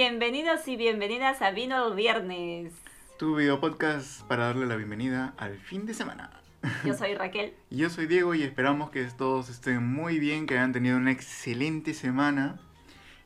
[0.00, 2.72] Bienvenidos y bienvenidas a Vino el Viernes.
[3.18, 6.30] Tu video podcast para darle la bienvenida al fin de semana.
[6.84, 7.52] Yo soy Raquel.
[7.68, 11.10] Y yo soy Diego y esperamos que todos estén muy bien, que hayan tenido una
[11.10, 12.60] excelente semana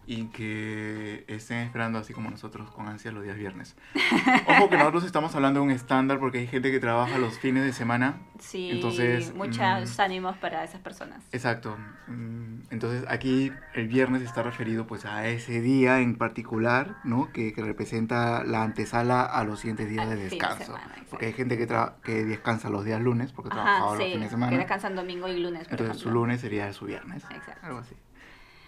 [0.06, 3.76] y que estén esperando así como nosotros con ansia los días viernes.
[4.48, 7.64] Ojo que nosotros estamos hablando de un estándar porque hay gente que trabaja los fines
[7.64, 8.16] de semana.
[8.40, 11.22] Sí, Entonces, muchos mm, ánimos para esas personas.
[11.30, 11.76] Exacto.
[12.08, 17.30] Mm, Entonces aquí el viernes está referido pues a ese día en particular, ¿no?
[17.32, 20.64] Que, que representa la antesala a los siguientes días Al de descanso.
[20.64, 23.98] semana, porque hay gente que, tra- que descansa los días lunes porque trabajaba Ajá, los
[23.98, 24.56] sí, fines de que semana.
[24.56, 27.22] descansan domingo y lunes, por Entonces su lunes sería su viernes.
[27.30, 27.64] Exacto.
[27.66, 27.94] Algo así.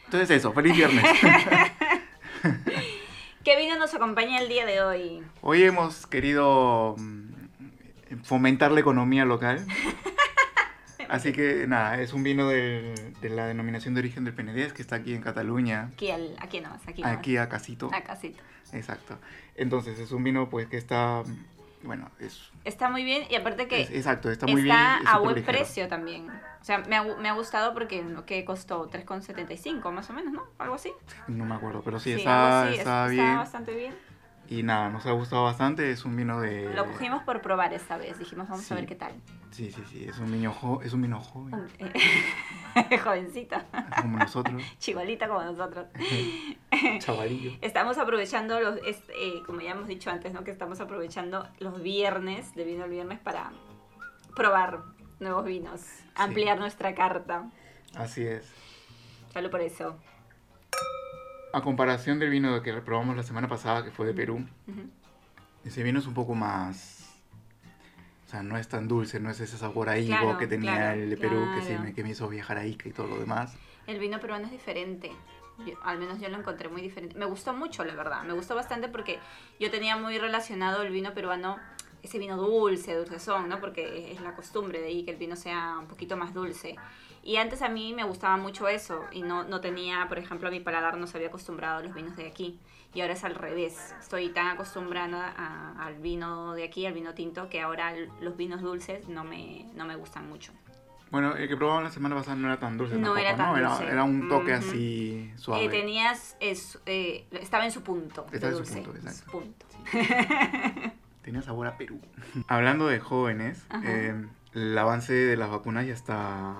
[0.05, 1.05] Entonces eso, feliz viernes.
[3.45, 5.23] ¿Qué vino nos acompaña el día de hoy?
[5.43, 9.67] Hoy hemos querido mm, fomentar la economía local.
[11.09, 14.97] Así que nada, es un vino de, la denominación de origen del Penedés que está
[14.97, 17.19] aquí en Cataluña, Aquí, al, aquí nomás, aquí nomás.
[17.19, 17.91] aquí a Casito.
[17.93, 18.43] A casito.
[18.73, 19.19] Exacto.
[19.55, 21.23] Entonces es un vino pues que está,
[21.85, 24.75] bueno, es, Está muy bien y aparte que es- exacto, está muy bien.
[24.77, 25.59] está a buen ligero.
[25.59, 26.29] precio también.
[26.29, 30.45] O sea, me ha, me ha gustado porque que costó 3,75 más o menos, ¿no?
[30.59, 30.91] Algo así.
[31.29, 33.37] No me acuerdo, pero sí, algo está, así, está está bien.
[33.37, 33.95] bastante bien.
[34.49, 35.91] Y nada, nos ha gustado bastante.
[35.91, 36.73] Es un vino de.
[36.75, 38.19] Lo cogimos por probar esta vez.
[38.19, 38.75] Dijimos, vamos a Sí.
[38.75, 39.13] ver qué tal.
[39.51, 40.05] Sí, sí, sí.
[40.05, 41.67] Es un vino, jo- es un vino joven,
[43.05, 43.65] Jovencita,
[44.03, 44.63] como nosotros.
[44.79, 45.87] chivalita como nosotros.
[46.99, 47.53] Chavalillo.
[47.63, 50.45] Estamos aprovechando los, este, eh, como ya hemos dicho antes, ¿no?
[50.45, 53.51] Que estamos aprovechando los viernes, de vino el viernes, para
[54.35, 54.81] probar
[55.21, 55.81] nuevos vinos,
[56.17, 57.49] ampliar nuestra carta.
[57.97, 58.45] Así es.
[59.33, 59.97] Solo por eso.
[61.55, 64.91] A comparación del vino que probamos la semana pasada, que fue de Perú, Ujú.
[65.65, 67.15] ese vino es un poco más.
[68.27, 70.75] O sea, no es tan dulce, no es ese sabor a higo Claro, que tenía
[70.75, 71.83] claro, el de Perú, que, se claro.
[71.85, 73.55] me, que me hizo viajar a Ica y todo lo demás.
[73.87, 75.13] El vino peruano es diferente.
[75.65, 77.17] Yo- al menos yo lo encontré muy diferente.
[77.17, 78.25] Me gustó mucho, la verdad.
[78.25, 79.21] Me gustó bastante porque
[79.61, 81.59] yo tenía muy relacionado el vino peruano,
[82.03, 83.61] ese vino dulce, dulcezón, ¿no?
[83.61, 86.75] Porque es la costumbre de ahí que el vino sea un poquito más dulce.
[87.27, 90.51] Y antes a mí me gustaba mucho eso y no, no tenía, por ejemplo, a
[90.51, 92.59] mi paladar no se había acostumbrado a los vinos de aquí.
[92.93, 93.95] Y ahora es al revés.
[93.99, 98.61] Estoy tan acostumbrada a- al vino de aquí, al vino tinto, que ahora los vinos
[98.61, 100.53] dulces no me, no me gustan mucho.
[101.11, 103.47] Bueno, el que probamos la semana pasada no era tan dulce No tampoco, era tan
[103.53, 103.57] ¿no?
[103.57, 103.87] Era, dulce.
[103.93, 104.69] era un toque Ujú.
[104.69, 105.65] así suave.
[105.65, 108.27] Eh, tenías, es, eh, estaba en su punto.
[108.33, 109.31] Estaba en su dulce, punto, exacto.
[109.33, 109.67] punto.
[111.23, 112.01] Tenía sabor a Perú.
[112.49, 114.15] Hablando de jóvenes, eh,
[114.55, 116.57] el avance de las vacunas ya está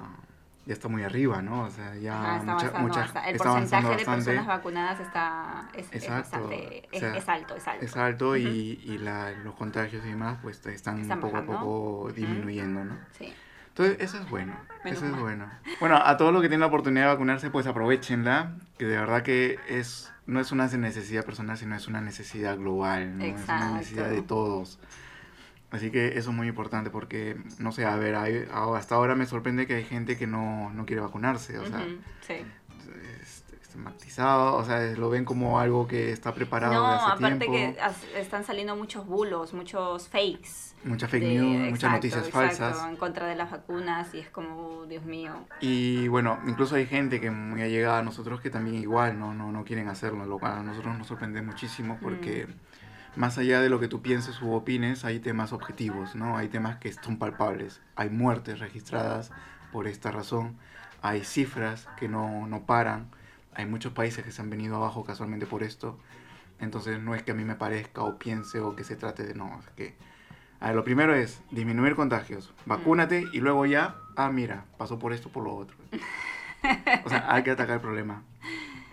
[0.67, 1.63] ya está muy arriba, ¿no?
[1.65, 3.29] O sea, ya Ajá, está mucha- avanzando mucha-.
[3.29, 4.25] El está porcentaje de bastante.
[4.25, 7.85] personas vacunadas está es, es bastante o es, sea, es alto, es alto.
[7.85, 12.13] Es alto y, y la- los contagios y demás pues están, Están poco a poco
[12.15, 12.97] disminuyendo, ¿no?
[13.19, 13.33] Sí.
[13.69, 15.51] Entonces, eso es bueno, Menos eso es bueno.
[15.81, 19.23] Bueno, a todos los que tienen la oportunidad de vacunarse, pues aprovechenla, que de verdad
[19.23, 23.25] que es no es una necesidad personal, sino es una necesidad global, ¿no?
[23.25, 23.67] Es Exacto.
[23.67, 24.79] una necesidad de todos.
[25.75, 28.47] Así que eso es muy importante porque, no sé, a ver, hay-
[28.77, 31.85] hasta ahora me sorprende que hay gente que no, no quiere vacunarse, o sea,
[32.25, 32.35] sí.
[33.21, 37.47] es- estigmatizado, o sea, lo ven como algo que está preparado No, de hace aparte
[37.47, 37.53] tiempo.
[37.75, 40.75] que as- están saliendo muchos bulos, muchos fakes.
[40.85, 42.89] Muchas fake de- news, muchas noticias exacto, falsas.
[42.89, 45.33] en contra de las vacunas y es como, "Uh, Dios mío.
[45.61, 49.51] Y bueno, incluso hay gente que muy allegada a nosotros que también igual no, no,
[49.51, 52.47] no quieren hacerlo, lo cual a nosotros nos sorprende muchísimo porque
[53.17, 56.37] más allá de lo que tú pienses u opines, hay temas objetivos, ¿no?
[56.37, 57.81] Hay temas que son palpables.
[57.97, 59.31] Hay muertes registradas
[59.73, 60.57] por esta razón,
[61.03, 63.09] hay cifras que no, no paran,
[63.55, 65.99] hay muchos países que se han venido abajo casualmente por esto.
[66.61, 69.35] Entonces no es que a mí me parezca o piense o que se trate de
[69.35, 69.97] no, es que...
[70.61, 75.13] A ver, lo primero es disminuir contagios, vacúnate y luego ya, ah, mira, pasó por
[75.13, 75.77] esto, por lo otro.
[77.05, 78.23] O sea, hay que atacar el problema.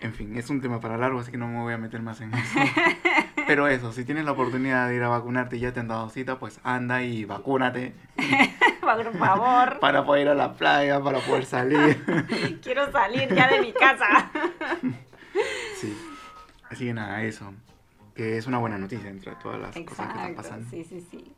[0.02, 2.20] En fin, es un tema para largo, así que no me voy a meter más
[2.20, 2.58] en eso.
[3.46, 6.08] Pero eso, si tienes la oportunidad de ir a vacunarte y ya te han dado
[6.10, 7.94] cita, pues anda y vacúnate
[8.80, 12.04] Por favor, para poder ir a la playa, para poder salir.
[12.62, 14.30] quiero salir ya de mi casa.
[15.76, 15.96] Sí.
[16.68, 17.54] Así que nada, eso.
[18.14, 20.68] Que es una buena noticia entre todas las cosas que están pasando.
[20.68, 21.32] sí, sí, sí.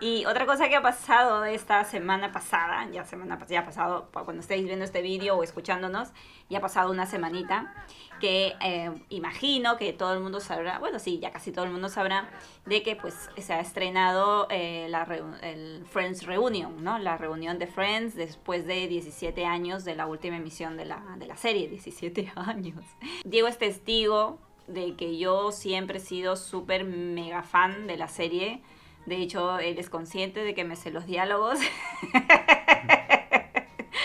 [0.00, 4.24] Y otra cosa que ha pasado esta semana pasada, ya semana ya ha pasado, pa-
[4.24, 6.08] cuando estéis viendo este vídeo o escuchándonos,
[6.50, 7.72] ya ha pasado una semanita,
[8.20, 11.88] que eh, imagino que todo el mundo sabrá, bueno, sí, ya casi todo el mundo
[11.88, 12.28] sabrá,
[12.66, 15.04] de que pues se ha estrenado eh, la
[15.42, 16.98] el Friends Reunion, ¿no?
[16.98, 21.26] La reunión de Friends después de 17 años de la última emisión de la, de
[21.26, 22.84] la serie, 17 años.
[23.24, 28.62] Diego es testigo de que yo siempre he sido súper mega fan de la serie.
[29.06, 31.58] De hecho, él es consciente de que me sé los diálogos.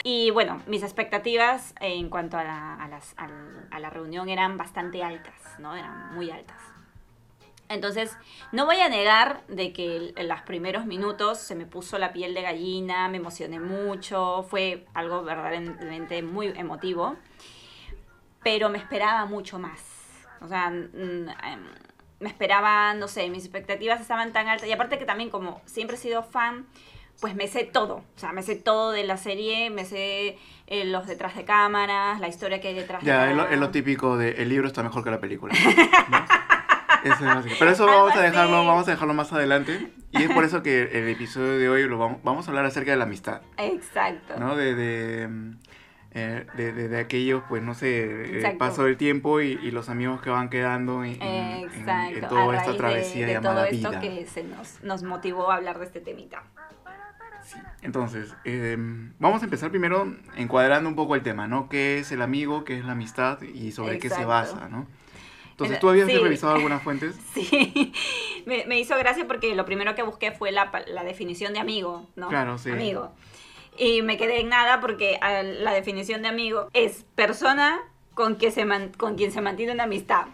[0.03, 5.03] Y bueno, mis expectativas en cuanto a la, a las- a la reunión eran bastante
[5.03, 5.75] altas, ¿no?
[5.75, 6.57] Eran muy altas.
[7.67, 8.17] Entonces,
[8.51, 12.33] no voy a negar de que en los primeros minutos se me puso la piel
[12.33, 17.17] de gallina, me emocioné mucho, fue algo verdaderamente muy emotivo,
[18.41, 19.81] pero me esperaba mucho más.
[20.41, 21.65] O sea, mm, em,
[22.19, 25.95] me esperaba, no sé, mis expectativas estaban tan altas y aparte que también como siempre
[25.95, 26.65] he sido fan,
[27.21, 30.37] pues me sé todo, o sea, me sé todo de la serie, me sé
[30.67, 33.53] eh, los detrás de cámaras, la historia que hay detrás de Ya, es lo, cámaras.
[33.53, 35.53] es lo típico de el libro está mejor que la película.
[36.09, 36.25] ¿no?
[37.03, 37.55] Eso es básico.
[37.59, 39.91] Pero eso vamos a dejarlo, vamos a dejarlo más adelante.
[40.11, 42.91] Y es por eso que el episodio de hoy lo vamos, vamos a hablar acerca
[42.91, 44.37] de la amistad, Exacto.
[44.37, 44.55] ¿no?
[44.55, 45.29] De, de,
[46.11, 48.57] eh, de, de- de aquellos, pues no sé, el Exacto.
[48.57, 53.27] paso del tiempo y, y los amigos que van quedando en, en- toda esta travesía
[53.27, 53.99] de, llamada todo esto vida.
[54.01, 56.43] que se nos, nos motivó a hablar de este temita.
[57.81, 58.75] Entonces, eh,
[59.19, 61.69] vamos a empezar primero encuadrando un poco el tema, ¿no?
[61.69, 62.63] ¿Qué es el amigo?
[62.65, 63.41] ¿Qué es la amistad?
[63.41, 64.85] Y sobre qué se basa, ¿no?
[65.51, 66.17] Entonces, Mira, ¿tú habías sí.
[66.17, 67.15] revisado algunas fuentes?
[67.33, 67.93] Sí,
[68.45, 72.07] me, me hizo gracia porque lo primero que busqué fue la, la definición de amigo,
[72.15, 72.29] ¿no?
[72.29, 72.71] Claro, sí.
[72.71, 73.11] Amigo.
[73.79, 77.79] Y me quedé en nada porque la definición de amigo es persona
[78.13, 80.25] con, que se man- con quien se mantiene una amistad.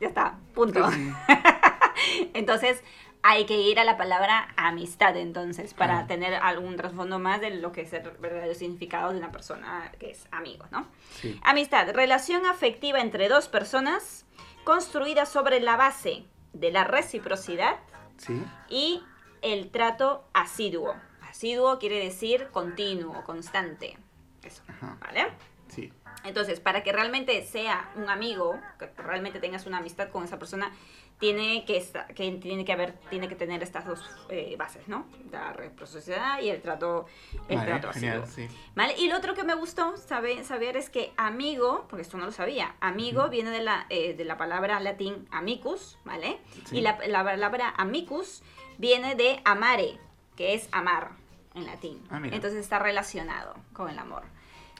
[0.00, 0.90] Ya está, punto.
[0.90, 1.12] Sí.
[2.34, 2.82] Entonces,
[3.22, 6.06] hay que ir a la palabra amistad, entonces, para Ah.
[6.06, 10.10] tener algún trasfondo más de lo que es el verdadero significado de una persona que
[10.12, 10.86] es amigo, ¿no?
[11.20, 11.38] Sí.
[11.42, 14.24] Amistad, relación afectiva entre dos personas
[14.64, 17.76] construida sobre la base de la reciprocidad
[18.18, 18.40] Sí.
[18.70, 19.02] y
[19.42, 20.94] el trato asiduo.
[21.28, 23.96] Asiduo quiere decir continuo, constante.
[24.42, 24.96] Eso, Ajá.
[25.00, 25.28] ¿vale?
[25.68, 25.92] Sí.
[26.24, 30.72] Entonces, para que realmente sea un amigo, que realmente tengas una amistad con esa persona,
[31.18, 31.84] tiene que,
[32.14, 35.06] tiene que haber, tiene que tener estas dos eh, bases, ¿no?
[35.32, 37.06] La reciprocidad y el trato,
[37.48, 38.46] el Vale, trato genial, sí.
[38.76, 38.94] ¿Vale?
[38.98, 42.32] Y lo otro que me gustó saber, saber es que amigo, porque esto no lo
[42.32, 46.38] sabía, amigo viene de la, eh, de la palabra latín amicus, ¿vale?
[46.66, 46.78] Sí.
[46.78, 48.42] Y la, la palabra amicus
[48.78, 49.98] viene de amare,
[50.38, 51.10] que es amar
[51.56, 52.00] en latín.
[52.10, 52.20] Ah.
[52.22, 54.22] Entonces está relacionado con el amor.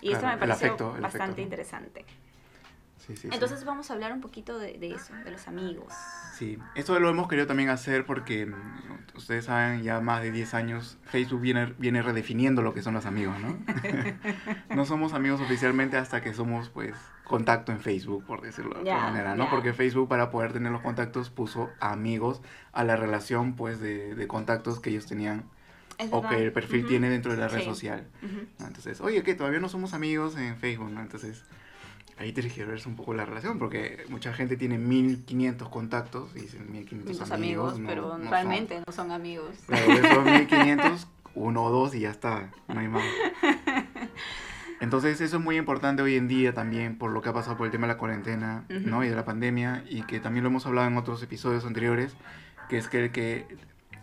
[0.00, 2.04] Y esto me pareció afecto, bastante interesante.
[3.08, 3.28] Sí, sí, sí.
[3.32, 5.94] Entonces vamos a hablar un poquito de, de eso, de los amigos.
[6.34, 10.52] Sí, esto lo hemos querido también hacer porque mm, ustedes saben, ya más de 10
[10.52, 13.58] años Facebook viene, viene redefiniendo lo que son los amigos, ¿no?
[14.76, 16.94] no somos amigos oficialmente hasta que somos, pues,
[17.24, 19.44] contacto en Facebook, por decirlo de Ya, alguna manera, ¿no?
[19.44, 19.50] ya.
[19.50, 24.28] Porque Facebook para poder tener los contactos puso amigos a la relación, pues, de, de
[24.28, 25.44] contactos que ellos tenían
[26.10, 26.88] o que el perfil Ujú.
[26.88, 28.06] tiene dentro de la red social.
[28.22, 28.46] Ujú.
[28.58, 28.66] ¿no?
[28.66, 31.00] Entonces, oye, que todavía no somos amigos en Facebook, ¿no?
[31.00, 31.42] Entonces,
[32.18, 36.40] ahí tienes que verse un poco la relación, porque mucha gente tiene 1500 contactos y
[36.40, 38.30] dicen 1500 Los amigos, amigos, no- pero no son.
[38.30, 39.54] realmente no son amigos.
[39.66, 43.04] Claro, esos 1500, uno o dos y ya está, no hay más.
[44.80, 47.66] Entonces, eso es muy importante hoy en día también por lo que ha pasado por
[47.66, 48.96] el tema de la cuarentena, ¿no?
[48.98, 49.04] Ujú.
[49.04, 52.14] Y de la pandemia, y que también lo hemos hablado en otros episodios anteriores,
[52.68, 53.44] que es que el que,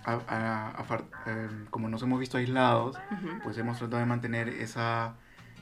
[0.04, 3.40] a- a- a em, como nos hemos visto aislados, Ujú.
[3.44, 5.16] pues hemos tratado de mantener esa,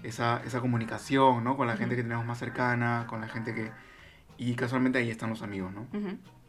[0.04, 1.58] esa, esa comunicación, ¿no?
[1.58, 3.72] Con la gente que tenemos más cercana, con la gente que...
[4.38, 5.88] Y casualmente ahí están los amigos, ¿no?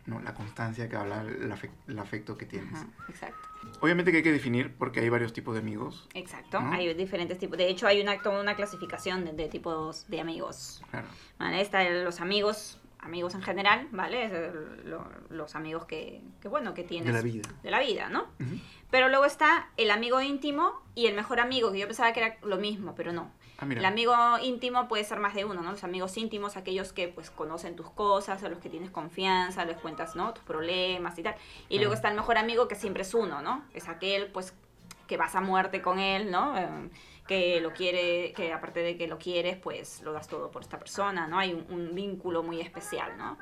[0.06, 0.20] ¿No?
[0.20, 2.74] La constancia que habla, el, afec- el afecto que tienes.
[2.74, 3.48] Ajá, Exacto.
[3.80, 6.08] Obviamente que hay que definir porque hay varios tipos de amigos.
[6.12, 6.60] Exacto.
[6.60, 6.72] ¿No?
[6.72, 7.56] Hay diferentes tipos.
[7.56, 10.82] De hecho, hay una, toda una clasificación de, de tipos de amigos.
[10.90, 11.06] Claro.
[11.38, 11.62] ¿Vale?
[11.62, 14.24] Están los amigos, amigos en general, ¿vale?
[14.26, 17.06] Es el- lo- los amigos que, que, bueno, que tienes.
[17.06, 17.48] De la vida.
[17.62, 18.26] De la vida, ¿no?
[18.90, 22.36] Pero luego está el amigo íntimo y el mejor amigo, que yo pensaba que era
[22.42, 23.30] lo mismo, pero no.
[23.58, 23.66] Ah.
[23.70, 25.70] El amigo íntimo puede ser más de uno, ¿no?
[25.72, 29.76] Los amigos íntimos, aquellos que pues conocen tus cosas, a los que tienes confianza, les
[29.76, 30.32] cuentas, ¿no?
[30.34, 31.34] Tus problemas y tal.
[31.68, 33.64] Y luego está el mejor amigo que siempre es uno, ¿no?
[33.74, 34.54] Es aquel pues
[35.06, 36.56] que vas a muerte con él, ¿no?
[36.58, 36.68] Eh,
[37.26, 40.78] que lo quiere, que aparte de que lo quieres, pues lo das todo por esta
[40.78, 41.38] persona, ¿no?
[41.38, 43.38] Hay un, un vínculo muy especial, ¿no?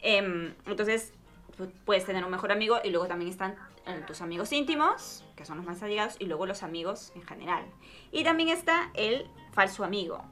[0.00, 1.12] Em, entonces,
[1.58, 3.56] pu- puedes tener un mejor amigo y luego también están
[3.86, 7.64] eh, tus amigos íntimos, que son los más allegados, y luego los amigos en general.
[8.12, 10.22] Y también está el falso amigo.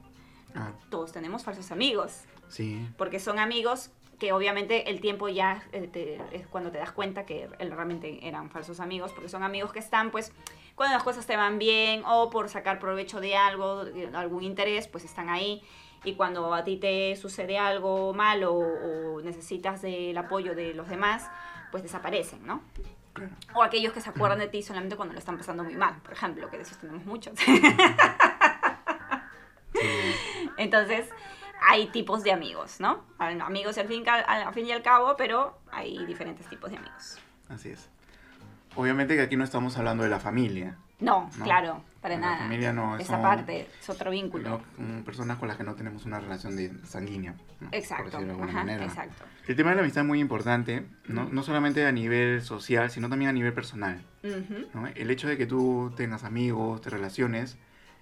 [0.55, 2.87] Ah, Todos tenemos falsos amigos, sí.
[2.97, 7.25] porque son amigos que obviamente el tiempo ya eh, te- es cuando te das cuenta
[7.25, 10.31] que realmente eran falsos amigos, porque son amigos que están pues
[10.77, 14.87] cuando las cosas te van bien o por sacar provecho de algo, de algún interés,
[14.87, 15.63] pues están ahí.
[16.03, 21.31] Y cuando a ti te sucede algo malo o necesitas del apoyo de los demás,
[21.71, 22.61] pues desaparecen, ¿no?
[23.13, 23.31] Claro.
[23.55, 26.13] O aquellos que se acuerdan de ti solamente cuando lo están pasando muy mal, por
[26.13, 27.33] ejemplo, que de esos tenemos muchos.
[30.57, 31.09] Entonces,
[31.67, 33.03] hay tipos de amigos, ¿no?
[33.17, 37.17] Amigos al fin, al fin y al cabo, pero hay diferentes tipos de amigos.
[37.49, 37.89] Así es.
[38.77, 40.77] Obviamente que aquí no estamos hablando de la familia.
[40.99, 41.43] No, No.
[41.43, 42.37] claro, para La nada.
[42.39, 44.61] familia no, Esa son- parte es otro vínculo.
[44.79, 45.03] ¿no?
[45.03, 47.35] Personas con las que no tenemos una relación de sanguínea.
[47.59, 47.69] ¿no?
[47.69, 48.05] Por Exacto.
[48.05, 48.85] decirlo de alguna Ajá, manera.
[48.85, 49.23] exacto.
[49.47, 51.25] El tema de la amistad es muy importante, ¿no?
[51.31, 54.01] No solamente a nivel social, sino también a nivel personal.
[54.23, 54.67] Ujú.
[54.73, 54.87] ¿no?
[54.87, 57.57] El hecho de que tú tengas amigos, te relaciones,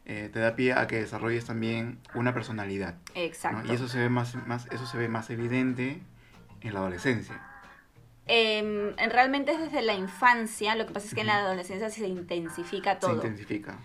[0.05, 2.95] eh, te da pie a que desarrolles también una personalidad.
[3.15, 3.71] Exacto.
[3.71, 6.01] Y eso se ve más, más, eso se ve más evidente
[6.61, 7.41] en la adolescencia.
[8.27, 12.07] En- realmente es desde la infancia, lo que pasa es que en la adolescencia se
[12.07, 13.15] intensifica Se todo.
[13.15, 13.79] intensifica.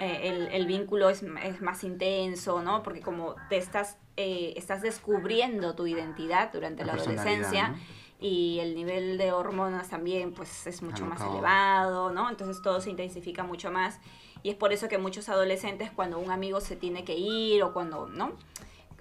[0.00, 2.82] Eh, el, el vínculo es, es más intenso, ¿no?
[2.82, 7.76] Porque como te estás, eh, estás descubriendo tu identidad durante la, adolescencia ¿no?
[8.18, 12.30] y el nivel de hormonas también pues es mucho más elevado, ¿no?
[12.30, 14.00] Entonces todo se intensifica mucho más
[14.42, 17.72] y es por eso que muchos adolescentes cuando un amigo se tiene que ir o
[17.74, 18.32] cuando, ¿no?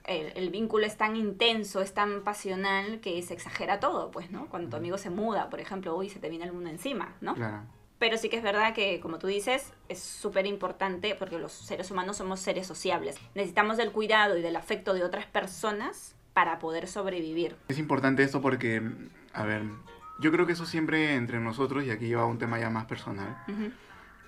[0.06, 4.48] El, el vínculo es tan intenso, es tan pasional que se exagera todo, pues, ¿no?
[4.48, 7.36] Cuando tu amigo se muda, por ejemplo, uy, se te viene el mundo encima, ¿no?
[7.36, 7.64] Claro.
[8.00, 11.92] Pero sí que es verdad que, como tú dices, es súper importante porque los seres
[11.92, 13.16] humanos somos seres sociables.
[13.36, 17.56] Necesitamos del cuidado y del afecto de otras personas para poder sobrevivir.
[17.68, 18.82] Es importante esto porque,
[19.34, 19.62] a ver,
[20.20, 23.38] yo creo que eso siempre entre nosotros, y aquí lleva un tema ya más personal,
[23.48, 23.72] Ujú.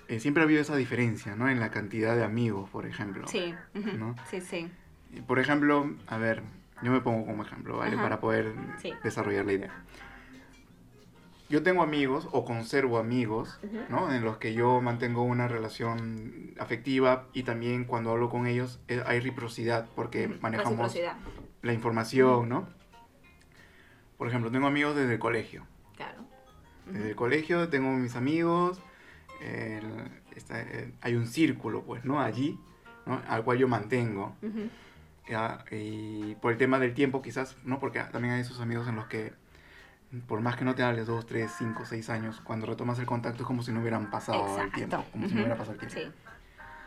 [0.06, 1.48] eh, siempre ha habido esa diferencia, ¿no?
[1.48, 3.26] En la cantidad de amigos, por ejemplo.
[3.26, 3.96] Sí, ujú.
[3.96, 4.14] ¿no?
[4.30, 4.70] sí, sí.
[5.22, 6.42] Por ejemplo, a ver,
[6.82, 7.94] yo me pongo como ejemplo, ¿vale?
[7.94, 8.02] Ajá.
[8.02, 8.92] Para poder Sí.
[9.02, 9.84] desarrollar la idea.
[11.50, 13.78] Yo tengo amigos o conservo amigos, Ujú.
[13.90, 14.12] ¿no?
[14.12, 19.02] En los que yo mantengo una relación afectiva y también cuando hablo con ellos eh,
[19.06, 20.36] hay reciprocidad porque Ujú.
[20.40, 21.16] manejamos Reciprocidad,
[21.62, 22.66] la información, ¿no?
[24.16, 25.66] Por ejemplo, tengo amigos desde el colegio.
[25.96, 26.24] claro.
[26.86, 28.78] Desde el colegio tengo mis amigos,
[29.40, 32.20] el- está- eh, hay un círculo, pues, ¿no?
[32.20, 32.58] Allí,
[33.06, 33.20] ¿no?
[33.28, 34.34] Al cual yo mantengo.
[35.28, 37.78] Ya, y por el tema del tiempo quizás, ¿no?
[37.80, 39.32] Porque también hay esos amigos en los que,
[40.26, 43.42] por más que no te hables dos, tres, cinco, seis años, cuando retomas el contacto
[43.42, 44.74] es como si no hubieran pasado el Exacto.
[44.76, 45.34] tiempo, como si Ujú.
[45.36, 45.98] no hubiera pasado el tiempo.
[45.98, 46.12] Sí.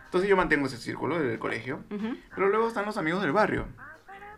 [0.05, 2.15] Entonces yo mantengo ese círculo del colegio, Ujú.
[2.35, 3.67] pero luego están los amigos del barrio,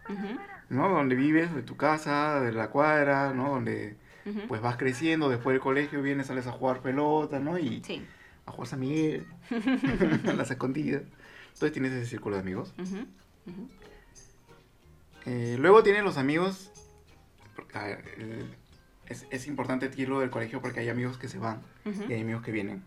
[0.10, 0.40] Ujú.
[0.70, 0.90] ¿no?
[0.90, 3.50] Donde vives, de tu casa, de la cuadra, ¿no?
[3.50, 3.98] Donde
[4.48, 7.58] pues vas creciendo, después del colegio vienes, sales a jugar pelota, ¿no?
[7.58, 8.06] Y Sí.
[8.46, 9.26] a jugar San Miguel,
[10.30, 11.02] a las escondidas.
[11.54, 12.74] Entonces tienes ese círculo de amigos.
[15.26, 16.72] Eh, luego tienen los amigos.
[17.56, 18.56] porque, a ver, el-
[19.08, 22.04] es, es importante decirlo del colegio porque hay amigos que se van Ujú.
[22.08, 22.84] y hay amigos que vienen.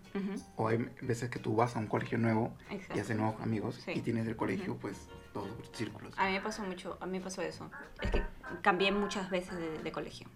[0.56, 2.54] O hay veces que tú vas a un colegio nuevo
[2.94, 3.90] y haces nuevos amigos Sí.
[3.96, 4.80] y tienes del colegio, Ujú.
[4.82, 6.14] pues, dos círculos.
[6.16, 7.70] A mí me pasó mucho, a mí me pasó eso.
[8.00, 8.22] Es que
[8.62, 10.28] cambié muchas veces de, de colegio.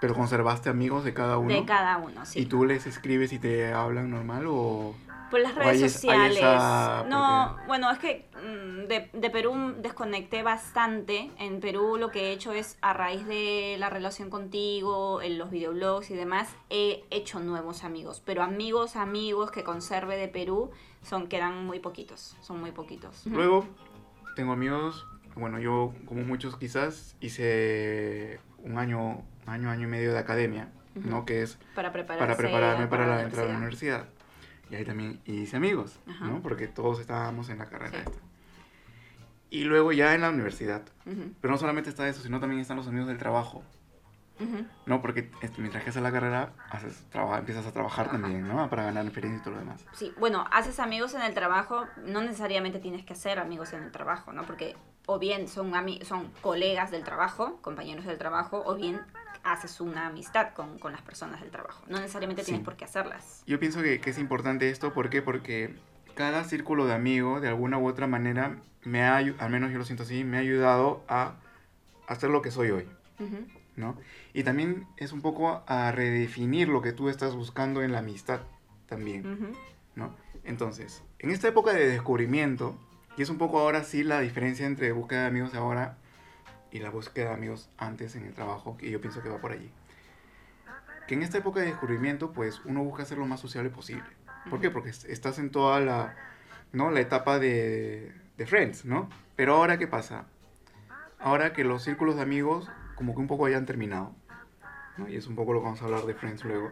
[0.00, 1.54] Pero conservaste amigos de cada uno.
[1.54, 2.40] De cada uno, sí.
[2.40, 4.94] ¿Y tú les escribes y te hablan normal o...?
[5.30, 6.36] Por las hay redes hay sociales.
[6.38, 11.30] esa- No, bueno, es que mm, de, de Perú desconecté bastante.
[11.38, 15.50] En Perú lo que he hecho es, a raíz de la relación contigo, en los
[15.50, 18.22] videoblogs y demás, he hecho nuevos amigos.
[18.24, 20.70] Pero amigos, amigos que conserve de Perú,
[21.02, 22.36] son quedan muy poquitos.
[22.40, 23.26] Son muy poquitos.
[23.26, 23.66] Luego,
[24.36, 30.18] tengo amigos, bueno, yo como muchos quizás hice un año, año, año y medio de
[30.18, 31.24] academia, ¿no?
[31.24, 34.08] Que es Para para prepararme para la la entrada a la universidad.
[34.70, 36.24] Y ahí también hice amigos, Ajá.
[36.26, 36.42] ¿no?
[36.42, 38.04] Porque todos estábamos en la carrera Sí.
[38.06, 38.18] esta.
[39.50, 40.82] Y luego ya en la universidad.
[41.06, 43.62] Ujú, Pero no solamente está eso, sino también están los amigos del trabajo,
[44.40, 44.66] ujú.
[44.86, 45.00] ¿no?
[45.00, 48.68] Porque mientras que haces la carrera, haces, traba- empiezas a trabajar también, ¿no?
[48.68, 49.84] Para ganar experiencia y todo lo demás.
[49.92, 53.92] Sí, bueno, haces amigos en el trabajo, no necesariamente tienes que hacer amigos en el
[53.92, 54.42] trabajo, ¿no?
[54.42, 54.74] Porque
[55.06, 59.00] o bien son, son colegas del trabajo, compañeros del trabajo, o bien
[59.52, 61.82] haces una amistad con, con las personas del trabajo.
[61.88, 63.42] No necesariamente tienes por qué hacerlas.
[63.46, 65.22] Yo pienso que, que es importante esto, ¿por qué?
[65.22, 65.74] Porque
[66.14, 69.84] cada círculo de amigos, de alguna u otra manera, me ha, al menos yo lo
[69.84, 71.34] siento así, me ha ayudado a
[72.06, 72.88] hacer lo que soy hoy,
[73.76, 73.96] ¿no?
[74.32, 78.40] Y también es un poco a redefinir lo que tú estás buscando en la amistad
[78.86, 79.54] también.
[79.94, 80.14] ¿no?
[80.44, 82.78] Entonces, en esta época de descubrimiento,
[83.16, 85.98] y es un poco ahora sí la diferencia entre búsqueda de amigos ahora
[86.70, 89.52] y la búsqueda de amigos antes en el trabajo, que yo pienso que va por
[89.52, 89.70] allí.
[91.06, 94.04] Que en esta época de descubrimiento, pues uno busca ser lo más sociable posible.
[94.50, 94.70] ¿Por qué?
[94.70, 96.16] Porque es- estás en toda la,
[96.72, 96.90] ¿no?
[96.90, 99.08] la etapa de, de Friends, ¿no?
[99.36, 100.26] Pero ahora, ¿qué pasa?
[101.18, 104.14] Ahora que los círculos de amigos como que un poco hayan terminado,
[104.96, 105.08] ¿no?
[105.08, 106.70] Y es un poco lo que vamos a hablar de Friends luego.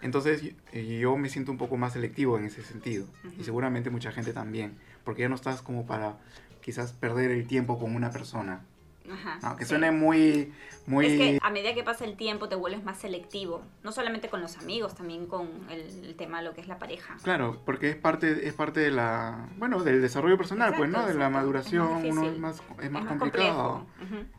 [0.00, 3.06] Entonces y- y yo me siento un poco más selectivo en ese sentido.
[3.38, 4.76] Y seguramente mucha gente también.
[5.04, 6.16] Porque ya no estás como para
[6.60, 8.62] quizás perder el tiempo con una persona.
[9.10, 9.70] Ajá, Aunque sí.
[9.70, 10.52] suene muy...
[10.86, 14.28] muy Es que a medida que pasa el tiempo te vuelves más selectivo, no solamente
[14.28, 17.16] con los amigos, también con el, el tema de lo que es la pareja.
[17.22, 19.48] Claro, porque es parte, es parte de la...
[19.58, 21.06] Bueno, del desarrollo personal, pues, ¿no?
[21.06, 23.86] De la maduración, Es más uno es más, es más es más complicado.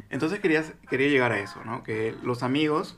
[0.10, 1.84] Entonces quería, quería llegar a eso, ¿no?
[1.84, 2.98] Que los amigos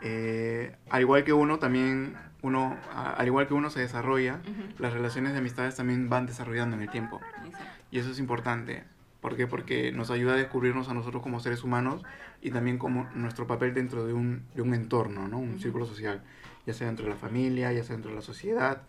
[0.00, 4.40] eh, al igual que uno también, uno, al igual que uno se desarrolla,
[4.78, 7.20] las relaciones de amistades también van desarrollando en el tiempo.
[7.44, 7.66] Exacto.
[7.90, 8.84] Y eso es importante.
[9.20, 9.46] ¿Por qué?
[9.46, 12.02] Porque nos ayuda a descubrirnos a nosotros como seres humanos
[12.40, 15.38] y también como nuestro papel dentro de un, de un entorno, ¿no?
[15.38, 16.22] Un círculo social.
[16.66, 18.82] Ya sea dentro de la familia, ya sea dentro de la sociedad,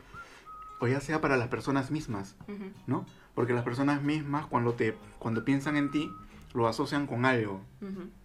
[0.81, 2.35] o ya sea para las personas mismas.
[2.87, 3.05] ¿no?
[3.35, 6.11] Porque las personas mismas cuando, te, cuando piensan en ti,
[6.53, 7.61] lo asocian con algo.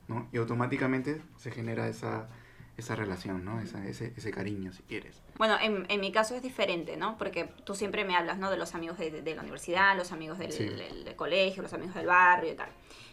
[0.09, 0.27] ¿no?
[0.33, 2.29] Y automáticamente se genera esa,
[2.77, 3.61] esa relación, ¿no?
[3.61, 5.23] Esa- ese, ese cariño, si quieres.
[5.39, 7.17] Bueno, en, en mi caso es diferente, ¿no?
[7.19, 8.51] Porque tú siempre me hablas, ¿no?
[8.51, 10.65] De los amigos de, de la universidad, los amigos del, Sí.
[10.65, 12.69] del- del colegio, los amigos del barrio y tal.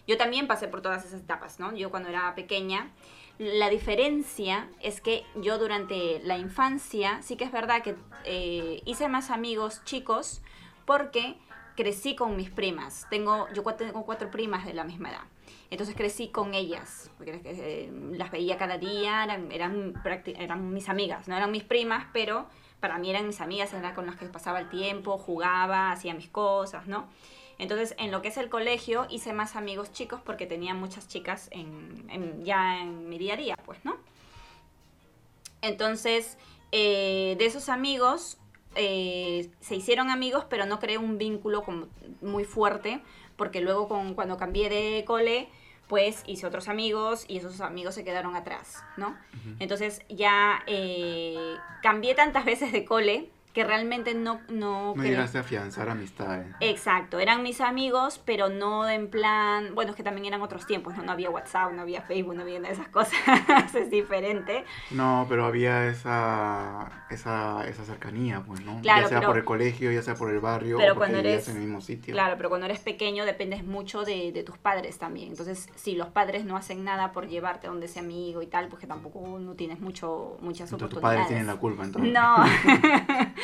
[0.07, 1.73] Yo también pasé por todas esas etapas, ¿no?
[1.75, 2.91] Yo cuando era pequeña,
[3.39, 9.07] la diferencia es que yo durante la infancia, sí que es verdad que eh, hice
[9.07, 10.41] más amigos chicos
[10.85, 11.37] porque
[11.75, 13.07] crecí con mis primas.
[13.09, 15.21] Tengo, yo tengo cuatro primas de la misma edad.
[15.73, 19.95] Entonces crecí con ellas, porque eh, las veía cada día, eran, eran,
[20.27, 22.45] eran mis amigas, no eran mis primas, pero
[22.79, 26.29] para mí eran mis amigas, eran con las que pasaba el tiempo, jugaba, hacía mis
[26.29, 27.07] cosas, ¿no?
[27.57, 31.49] Entonces, en lo que es el colegio, hice más amigos chicos porque tenía muchas chicas
[31.49, 33.97] en, ya en mi día a día, pues, ¿no?
[35.63, 36.37] Entonces,
[36.71, 38.37] eh, de esos amigos,
[38.75, 41.63] eh, se hicieron amigos, pero no creé un vínculo
[42.21, 43.01] muy fuerte,
[43.37, 45.49] porque luego cuando cambié de cole,
[45.87, 49.17] pues hice otros amigos y esos amigos se quedaron atrás, ¿no?
[49.59, 54.41] Entonces ya eh, cambié tantas veces de cole que realmente no...
[54.49, 56.47] No, No llegaste a afianzar amistades.
[56.59, 60.95] Exacto, eran mis amigos, pero no en plan, bueno, es que también eran otros tiempos,
[60.97, 61.03] ¿no?
[61.03, 63.13] No había WhatsApp, no había Facebook, no había nada de esas cosas,
[63.75, 64.65] es diferente.
[64.91, 68.81] No, pero había esa, esa, esa cercanía, pues, ¿no?
[68.81, 71.11] Claro, ya sea pero- por el colegio, ya sea por el barrio, pero o porque
[71.11, 72.13] cuando eres- en el mismo sitio.
[72.13, 75.29] Claro, pero cuando eres pequeño dependes mucho de, de tus padres también.
[75.29, 78.67] Entonces, si los padres no hacen nada por llevarte a donde ese amigo y tal,
[78.67, 81.17] pues que tampoco no tienes mucho, muchas Entonces tus oportunidades.
[81.19, 82.11] padres tienen la culpa, entonces.
[82.11, 82.35] No.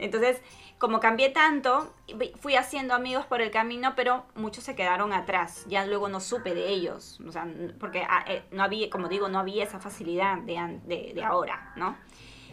[0.00, 0.40] Entonces,
[0.78, 1.94] como cambié tanto,
[2.40, 5.64] fui haciendo amigos por el camino, pero muchos se quedaron atrás.
[5.68, 7.20] Ya luego no supe de ellos.
[7.26, 7.46] O sea,
[7.78, 11.96] porque ah, eh, no había, como digo, no había esa facilidad de, ahora, ¿no?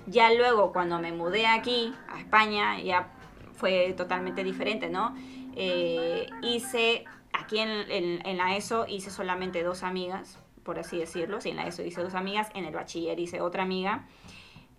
[0.07, 3.09] Ya luego, cuando me mudé aquí, a España, ya
[3.53, 5.15] fue totalmente diferente, ¿no?
[5.55, 11.41] Eh, hice, aquí en, en- en la ESO, hice solamente dos amigas, por así decirlo.
[11.41, 14.05] Sí, en la ESO hice dos amigas, en el bachiller hice otra amiga.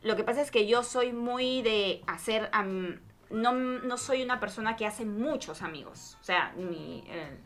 [0.02, 2.48] Lo que pasa es que yo soy muy de hacer...
[2.52, 6.16] am- no, no soy una persona que hace muchos amigos.
[6.20, 7.36] O sea, eh,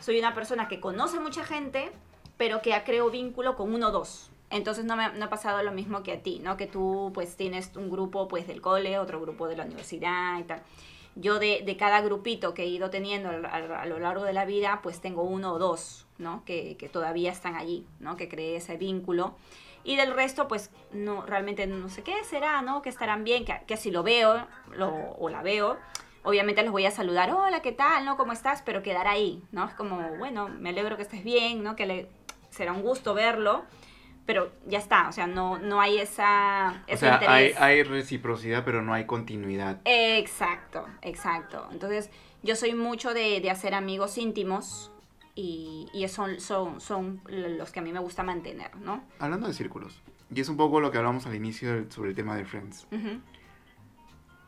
[0.00, 1.92] soy una persona que conoce mucha gente,
[2.36, 4.30] pero que ha creado vínculo con uno o dos.
[4.50, 6.56] Entonces no me no ha pasado lo mismo que a ti, ¿no?
[6.56, 10.42] Que tú pues tienes un grupo pues del cole, otro grupo de la universidad y
[10.44, 10.62] tal.
[11.14, 14.80] Yo de, de cada grupito que he ido teniendo a lo largo de la vida,
[14.82, 16.44] pues tengo uno o dos, ¿no?
[16.44, 18.16] Que, que todavía están allí, ¿no?
[18.16, 19.34] Que creé ese vínculo.
[19.88, 22.82] Y del resto, pues no, realmente no sé qué será, ¿no?
[22.82, 24.46] Que estarán bien, que, que si lo veo
[24.76, 25.78] lo, o la veo,
[26.24, 28.04] obviamente les voy a saludar, hola, ¿qué tal?
[28.04, 28.18] ¿No?
[28.18, 28.60] ¿Cómo estás?
[28.60, 29.66] Pero quedar ahí, ¿no?
[29.66, 31.74] Es como, bueno, me alegro que estés bien, ¿no?
[31.74, 32.08] Que le,
[32.50, 33.64] será un gusto verlo,
[34.26, 37.60] pero ya está, o sea, no, no hay esa, O sea, hay, interés.
[37.62, 39.80] hay reciprocidad, pero no hay continuidad.
[39.86, 41.66] Exacto, exacto.
[41.72, 42.10] Entonces,
[42.42, 44.92] yo soy mucho de, de hacer amigos íntimos
[45.40, 49.04] y, y son, son, son los que a mí me gusta mantener, ¿no?
[49.20, 50.02] Hablando de círculos,
[50.34, 52.88] y es un poco lo que hablamos al inicio sobre el tema de Friends.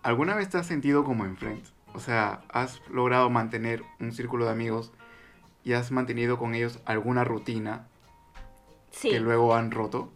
[0.03, 1.73] ¿Alguna vez te has sentido como en Friends?
[1.95, 4.93] O sea, ¿has logrado mantener un círculo de amigos
[5.63, 7.87] y has mantenido con ellos alguna rutina
[8.91, 9.11] Sí.
[9.11, 10.13] que luego han roto?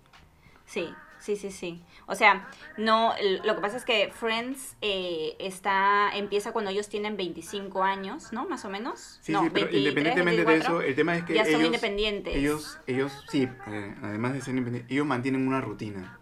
[0.66, 0.92] Sí,
[1.24, 1.82] sí, sí, sí.
[2.06, 7.16] O sea, no, lo que pasa es que Friends eh, está, empieza cuando ellos tienen
[7.16, 8.46] 25 años, ¿no?
[8.46, 9.18] Más o menos.
[9.22, 11.54] Sí, no, sí, pero 23, independientemente de 24, eso, el tema es que ya son
[11.54, 12.37] ellos, independientes.
[12.37, 16.18] ellos, ellos, sí, eh, además de ser independientes, ellos mantienen una rutina,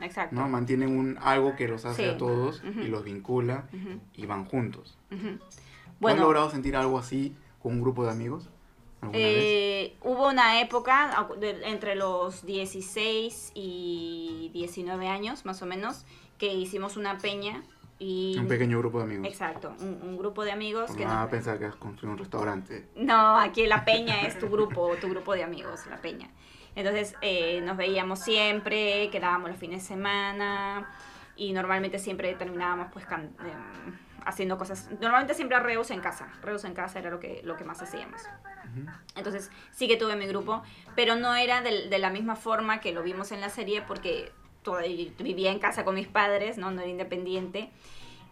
[0.00, 0.34] exacto.
[0.34, 0.48] ¿no?
[0.48, 2.08] Mantienen un, algo que los hace Sí.
[2.08, 3.68] a todos y los vincula
[4.14, 4.96] y van juntos.
[5.10, 8.48] ¿Tú ¿Has logrado sentir algo así con un grupo de amigos?
[9.12, 16.04] Eh, hubo una época de- entre los 16 y 19 años, más o menos,
[16.38, 17.62] que hicimos una peña
[17.98, 18.36] y...
[18.38, 19.26] Un pequeño grupo de amigos.
[19.28, 21.04] Exacto, un, un grupo de amigos Porque que...
[21.06, 22.86] no van nos- a pensar que has construido un restaurante.
[22.96, 26.28] No, aquí la peña es tu grupo, tu grupo de amigos, la peña.
[26.74, 30.90] Entonces eh, nos veíamos siempre, quedábamos los fines de semana
[31.36, 36.64] y normalmente siempre terminábamos pues can- em, haciendo cosas, normalmente siempre reus en casa, reus
[36.64, 38.20] en casa era lo que, lo que más hacíamos.
[39.14, 40.62] Entonces sí que tuve mi grupo,
[40.94, 44.32] pero no era de, de la misma forma que lo vimos en la serie porque
[44.62, 47.70] todavía vivía en casa con mis padres, no, no era independiente.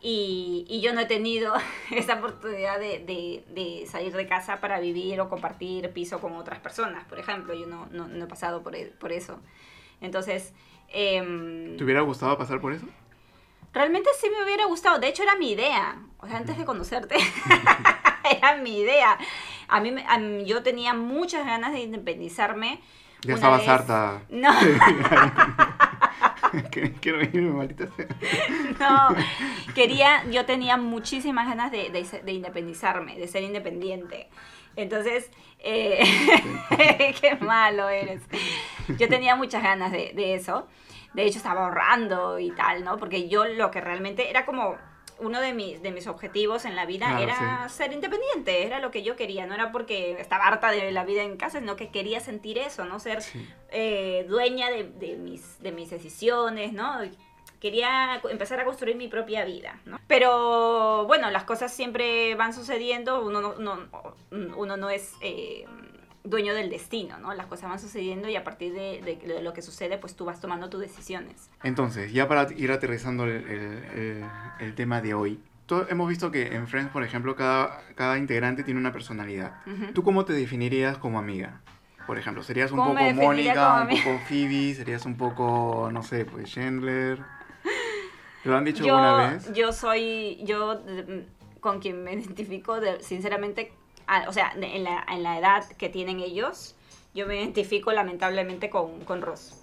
[0.07, 1.55] Y, y yo no he tenido
[1.91, 6.59] esa oportunidad de, de- de salir de casa para vivir o compartir piso con otras
[6.59, 7.55] personas, por ejemplo.
[7.55, 9.39] Yo no, no, no he pasado por, e- por eso.
[10.03, 10.53] Entonces...
[10.93, 12.87] em, ¿Te hubiera gustado pasar por eso?
[13.75, 14.99] Realmente sí me hubiera gustado.
[14.99, 15.97] De hecho, era mi idea.
[16.19, 17.17] O sea, antes de conocerte,
[18.39, 19.19] era mi idea.
[19.69, 22.81] A mí, a mí- yo tenía muchas ganas de independizarme.
[23.23, 24.23] Ya estabas vez- harta.
[24.29, 24.51] No,
[27.01, 27.89] Quiero irme, maldita
[28.79, 29.09] no.
[29.75, 34.29] Quería, yo tenía muchísimas ganas de, de se- de independizarme, de ser independiente.
[34.77, 36.05] Entonces, eh,
[37.21, 38.23] qué malo eres.
[38.99, 40.69] Yo tenía muchas ganas de, de eso.
[41.15, 42.97] De hecho, estaba ahorrando y tal, ¿no?
[42.99, 44.77] Porque yo lo que realmente era como
[45.21, 48.91] uno de mis, de mis objetivos en la vida Claro, era ser independiente, era lo
[48.91, 51.91] que yo quería, no era porque estaba harta de la vida en casa, sino que
[51.91, 52.99] quería sentir eso, ¿no?
[52.99, 53.49] Ser Sí.
[53.71, 56.99] eh, dueña de, de mis, de mis decisiones, ¿no?
[57.61, 59.99] Quería empezar a construir mi propia vida, ¿no?
[60.07, 63.89] Pero bueno, las cosas siempre van sucediendo, uno no, no-
[64.57, 65.65] uno no es eh,
[66.25, 67.35] dueño del destino, ¿no?
[67.35, 70.25] Las cosas van sucediendo y a partir de, de- de lo que sucede, pues tú
[70.25, 71.51] vas tomando tus decisiones.
[71.63, 74.25] Entonces, ya para ir aterrizando el, el- el-
[74.61, 75.39] el tema de hoy.
[75.91, 79.63] hemos visto que en Friends, por ejemplo, cada, cada integrante tiene una personalidad.
[79.95, 81.61] ¿Tú cómo te definirías como amiga?
[82.07, 86.25] Por ejemplo, ¿serías un ¿Cómo poco Mónica, un poco Phoebe, serías un poco, no sé,
[86.27, 87.19] pues Chandler?
[88.43, 89.53] ¿Te lo han dicho yo, alguna vez?
[89.55, 90.83] Yo soy, yo
[91.61, 93.73] con quien me identifico, de- sinceramente,
[94.07, 96.75] a- o sea, en la, en la edad que tienen ellos,
[97.15, 99.63] yo me identifico lamentablemente con, con Ross.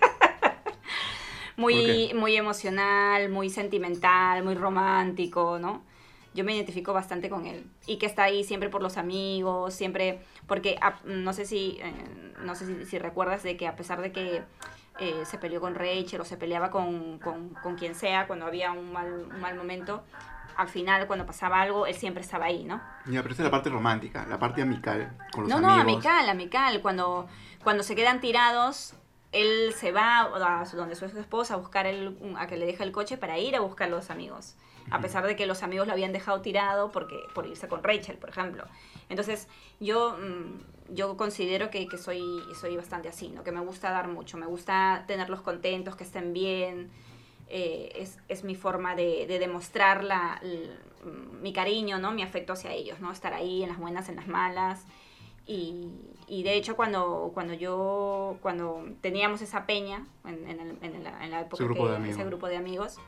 [1.56, 5.82] muy, muy emocional, muy sentimental, muy romántico, ¿no?
[6.34, 7.64] Yo me identifico bastante con él.
[7.86, 10.20] Y que está ahí siempre por los amigos, siempre...
[10.46, 14.00] Porque ah, no sé si, eh, no sé si, si recuerdas de que a pesar
[14.00, 14.42] de que
[15.00, 18.70] eh, se peleó con Rachel o se peleaba con, con, con quien sea cuando había
[18.72, 20.04] un mal, un mal momento,
[20.56, 22.80] al final cuando pasaba algo, él siempre estaba ahí, ¿no?
[23.06, 25.92] Ya, pero es la parte romántica, la parte amical, con los No, no, amigos.
[25.92, 26.80] amical, amical.
[26.82, 27.28] Cuando,
[27.62, 28.94] cuando se quedan tirados,
[29.32, 32.92] él se va a donde su esposa a buscar el, a que le deje el
[32.92, 34.56] coche para ir a buscar a los amigos.
[34.90, 38.16] A pesar de que los amigos lo habían dejado tirado porque, por irse con Rachel,
[38.16, 38.64] por ejemplo.
[39.10, 39.46] Entonces,
[39.80, 42.22] yo, mm, yo considero que, que soy,
[42.58, 43.44] soy bastante así, ¿no?
[43.44, 46.90] Que me gusta dar mucho, me gusta tenerlos contentos, que estén bien.
[47.50, 50.40] Eh, es, es mi forma de, de demostrar la,
[51.40, 52.12] mi cariño, ¿no?
[52.12, 53.10] Mi afecto hacia ellos, ¿no?
[53.10, 54.84] Estar ahí en las buenas, en las malas.
[55.46, 55.86] Y,
[56.26, 61.24] y de hecho cuando, cuando yo, cuando teníamos esa peña en, en, el- en la,
[61.24, 62.98] en la época Ese grupo que- de ese grupo de amigos,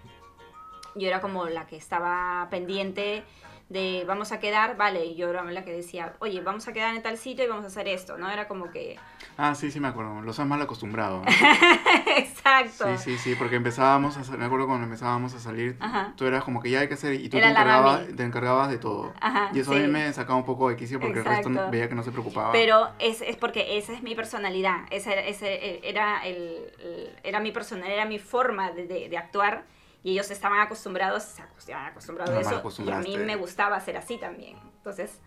[0.95, 3.23] yo era como la que estaba pendiente
[3.71, 6.95] de vamos a quedar, vale, y yo era la que decía, oye, vamos a quedar
[6.95, 8.29] en tal sitio y vamos a hacer esto, ¿no?
[8.29, 8.99] Era como que,
[9.39, 10.21] Ah, sí, sí me acuerdo.
[10.23, 11.23] Los has mal acostumbrado.
[11.23, 11.31] ¿no?
[12.17, 12.85] exacto.
[12.99, 16.13] Sí, sí, sí, porque empezábamos a me acuerdo cuando empezábamos a salir, Ajá.
[16.17, 18.71] tú eras como que ya hay que hacer y tú te Era encargabas, te encargabas
[18.71, 19.13] de todo.
[19.21, 19.81] Ajá, y eso a sí.
[19.83, 21.71] mí me sacaba un poco de quicio porque el resto Exacto.
[21.71, 22.53] veía que no se preocupaba.
[22.53, 26.37] Pero es, es porque esa es mi personalidad, ese, ese era, el,
[26.81, 29.65] el- era mi personalidad, era mi forma de, de- de actuar
[30.03, 33.19] y ellos estaban acostumbrados, se estaban acostumbrados a eso y a mí acostumbraste.
[33.27, 34.59] me gustaba ser así también.
[34.77, 35.21] Entonces,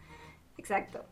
[0.58, 1.06] exacto.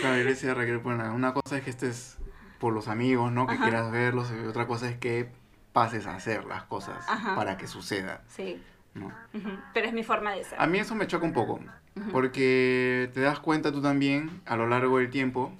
[0.00, 2.18] Claro, yo le decía a Raquel, bueno, una cosa es que estés
[2.58, 3.46] por los amigos, ¿no?
[3.46, 3.62] Que Ajá.
[3.64, 5.30] quieras verlos, y otra cosa es que
[5.72, 7.34] pases a hacer las cosas Ajá.
[7.34, 8.62] para que suceda, Sí,
[8.94, 9.12] ¿no?
[9.72, 10.60] pero es mi forma de ser.
[10.60, 11.60] A mí eso me choca un poco,
[12.12, 15.52] porque te das cuenta tú también a lo largo del tiempo,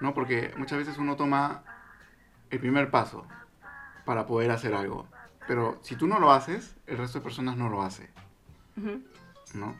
[0.00, 0.14] ¿no?
[0.14, 1.62] Porque muchas veces uno toma
[2.50, 3.26] el primer paso
[4.06, 5.06] para poder hacer algo,
[5.46, 8.08] pero si tú no lo haces, el resto de personas no lo hace,
[8.78, 9.02] ujú.
[9.54, 9.76] ¿no?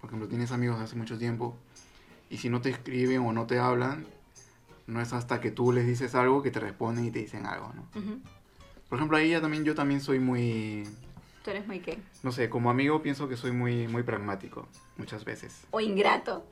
[0.00, 1.56] Por ejemplo, tienes amigos de hace mucho tiempo
[2.30, 4.06] y si no te escriben o no te hablan,
[4.86, 7.72] no es hasta que tú les dices algo que te responden y te dicen algo,
[7.74, 7.82] ¿no?
[8.00, 8.20] Ujú.
[8.88, 10.88] Por ejemplo, ahí ya también yo también soy muy,
[11.44, 11.98] Tú eres muy qué?
[12.22, 15.66] no sé, como amigo pienso que soy muy, muy pragmático muchas veces.
[15.70, 16.46] O ingrato.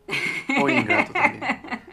[0.60, 1.42] O ingrato también.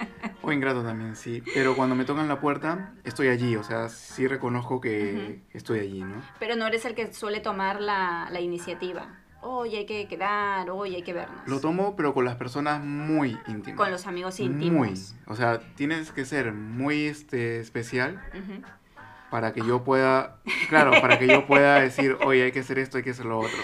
[0.52, 1.42] O ingrato también, sí.
[1.54, 3.56] Pero cuando me tocan la puerta, estoy allí.
[3.56, 6.22] O sea, sí reconozco que estoy allí, ¿no?
[6.40, 9.08] Pero no eres el que suele tomar la, la iniciativa.
[9.42, 11.48] Oye, hay que quedar, oye, hay que vernos.
[11.48, 13.78] Lo tomo, pero con las personas muy íntimas.
[13.78, 14.88] Con los amigos íntimos.
[14.88, 14.94] Muy.
[15.28, 18.62] O sea, tienes que ser muy este, especial Ujú.
[19.32, 22.98] para que yo pueda, claro, para que yo pueda decir, oye, hay que hacer esto,
[22.98, 23.58] hay que hacer lo otro.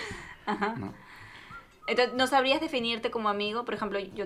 [0.45, 0.73] Ajá.
[0.77, 0.93] ¿no?
[1.85, 3.65] Entonces, ¿no sabrías definirte como amigo?
[3.65, 4.25] Por ejemplo, yo,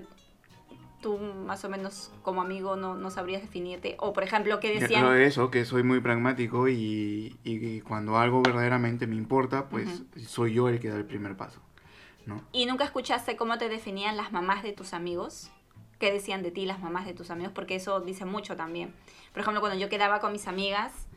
[1.02, 3.96] tú más o menos como amigo no, no sabrías definirte.
[4.00, 5.12] O, por ejemplo, Ya, decían...
[5.12, 10.54] De eso, que soy muy pragmático y, y cuando algo verdaderamente me importa, pues soy
[10.54, 11.60] yo el que da el primer paso,
[12.26, 12.44] ¿no?
[12.52, 15.52] ¿Y nunca escuchaste cómo te definían las mamás de tus amigos?
[16.00, 17.52] ¿Qué decían de ti las mamás de tus amigos?
[17.54, 18.94] Porque eso dice mucho también.
[19.34, 21.08] Por ejemplo, cuando yo quedaba con mis amigas,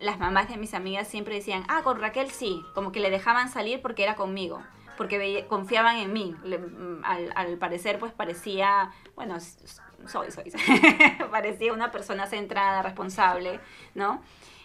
[0.00, 3.48] las mamás de mis amigas siempre decían, ah, con Raquel sí, como que le dejaban
[3.48, 4.62] salir porque era conmigo.
[4.98, 6.36] Porque veía- confiaban en mí.
[6.44, 10.52] Le- mm, al, al parecer, pues parecía, bueno, soy, soy,
[11.30, 13.60] parecía una persona centrada, responsable,
[13.94, 14.20] ¿no?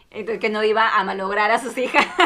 [0.09, 2.05] Entonces, que no iba a malograr a sus hijas.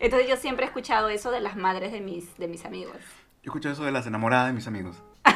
[0.00, 2.96] Entonces yo siempre he escuchado eso de las madres de mis, de mis amigos.
[3.42, 5.02] Yo escucho eso de las enamoradas de mis amigos.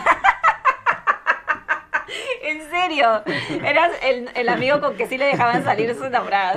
[2.42, 3.22] ¿En serio?
[3.64, 6.56] Eras el, el amigo con que sí le dejaban salir sus enamoradas.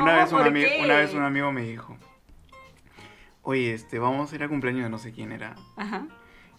[0.00, 0.78] Una, vez un ¿por ami- qué?
[0.82, 1.96] una vez un amigo me dijo,
[3.42, 5.54] oye, este, vamos a ir al cumpleaños de no sé quién era.
[5.76, 6.06] Ajá.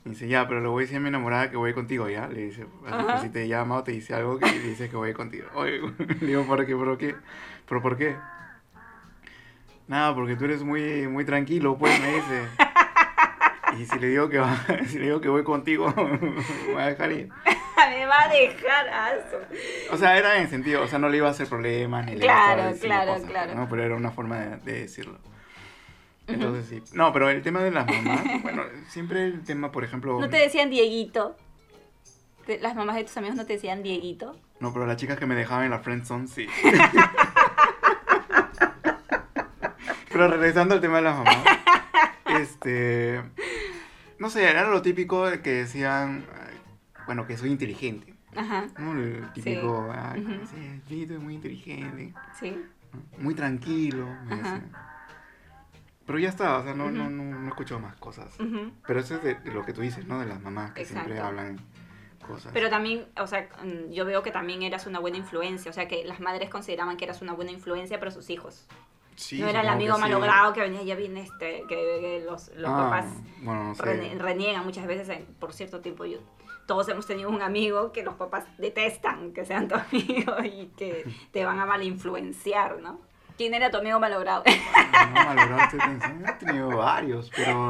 [0.05, 2.27] Y dice, ya, pero le voy a decir a mi enamorada que voy contigo, ¿ya?
[2.27, 2.65] Le dice,
[3.11, 5.47] que si te llama o te dice algo, que le dices que voy contigo.
[5.55, 5.79] Oye,
[6.19, 6.75] le digo, ¿por qué?
[6.75, 7.15] ¿Por qué?
[7.67, 8.17] ¿Pero por qué?
[9.87, 12.47] Nada, porque tú eres muy, muy tranquilo, pues, me dice.
[13.79, 14.55] Y si le digo que, va-
[14.87, 17.29] si le digo que voy contigo, me va a dejar ir.
[17.89, 19.39] Me va a dejar aso.
[19.91, 22.25] O sea, era en sentido, o sea, no le iba a hacer problemas, ni le
[22.25, 23.55] iba a Claro, estar claro, cosas, claro.
[23.55, 23.69] ¿no?
[23.69, 25.17] Pero era una forma de, de decirlo.
[26.27, 26.81] Entonces sí.
[26.95, 30.19] No, pero el tema de las mamás, bueno, siempre el tema, por ejemplo...
[30.19, 31.35] ¿No te decían Dieguito?
[32.61, 34.37] ¿Las mamás de tus amigos no te decían Dieguito?
[34.59, 36.47] No, pero las chicas que me dejaban en la friendzone, sí.
[40.11, 41.37] pero regresando al tema de las mamás,
[42.39, 43.21] este...
[44.19, 46.25] No sé, era lo típico de que decían,
[47.05, 48.13] bueno, que soy inteligente.
[48.35, 48.93] Ajá, ¿no?
[48.93, 50.31] El típico, Ujú.
[50.47, 52.13] sí, Lito es muy inteligente.
[52.39, 52.55] sí.
[53.17, 54.61] muy tranquilo, me Ajá.
[56.05, 57.11] Pero ya está, o sea, no, no, Ujú.
[57.11, 58.37] no, no escucho más cosas.
[58.39, 58.71] ujú.
[58.85, 60.19] Pero eso es de, de lo que tú dices, ¿no?
[60.19, 61.27] De las mamás que siempre Exacto.
[61.39, 61.59] hablan
[62.27, 62.51] cosas.
[62.53, 65.71] Pero también, o sea, mm, yo veo que también eras una buena influencia.
[65.71, 68.67] O sea, que las madres consideraban que eras una buena influencia para sus hijos.
[69.15, 70.01] Sí, no era el amigo que sí.
[70.01, 73.05] malogrado que venía, ya viene este, que, que los, los Ah, papás
[73.41, 74.15] Bueno, no sé.
[74.17, 76.03] reniegan muchas veces en- por cierto tiempo.
[76.05, 76.17] Yo,
[76.65, 81.05] todos hemos tenido un amigo que los papás detestan que sean tu amigo y que
[81.31, 82.99] te van a mal influenciar, ¿no?
[83.37, 84.43] ¿Quién era tu amigo malogrado?
[84.45, 86.29] No, malogrado estoy pensando.
[86.29, 87.69] He tenido varios, pero.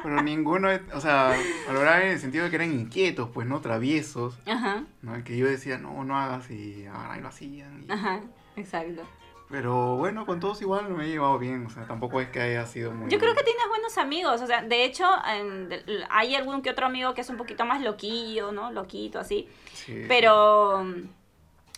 [0.00, 3.60] Pero ninguno, o sea, malogrado en el sentido de que eran inquietos, pues, ¿no?
[3.60, 5.24] Traviesos, ajá, ¿no?
[5.24, 7.84] Que yo decía, no, no hagas y ahora lo hacían.
[7.88, 8.20] y- ajá,
[8.54, 9.02] exacto.
[9.50, 12.66] Pero bueno, con todos igual me he llevado bien, o sea, tampoco es que haya
[12.66, 13.10] sido muy.
[13.10, 16.68] Yo creo que tienes buenos amigos, o sea, de hecho, en- de- hay algún que
[16.70, 18.70] otro amigo que es un poquito más loquillo, ¿no?
[18.72, 19.48] Loquito, así.
[19.72, 20.84] Sí, Pero,